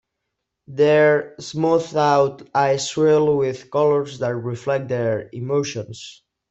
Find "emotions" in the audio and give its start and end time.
5.31-6.23